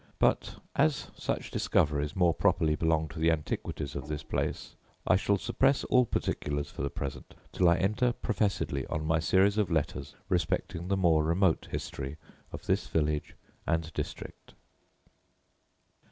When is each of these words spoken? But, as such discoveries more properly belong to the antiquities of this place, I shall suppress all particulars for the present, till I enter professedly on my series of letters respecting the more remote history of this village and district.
But, 0.17 0.55
as 0.75 1.11
such 1.15 1.51
discoveries 1.51 2.15
more 2.15 2.33
properly 2.33 2.73
belong 2.73 3.07
to 3.09 3.19
the 3.19 3.29
antiquities 3.29 3.95
of 3.95 4.07
this 4.07 4.23
place, 4.23 4.75
I 5.05 5.15
shall 5.15 5.37
suppress 5.37 5.83
all 5.83 6.07
particulars 6.07 6.71
for 6.71 6.81
the 6.81 6.89
present, 6.89 7.35
till 7.51 7.69
I 7.69 7.77
enter 7.77 8.11
professedly 8.11 8.87
on 8.87 9.05
my 9.05 9.19
series 9.19 9.59
of 9.59 9.69
letters 9.69 10.15
respecting 10.27 10.87
the 10.87 10.97
more 10.97 11.23
remote 11.23 11.67
history 11.69 12.17
of 12.51 12.65
this 12.65 12.87
village 12.87 13.35
and 13.67 13.93
district. 13.93 14.55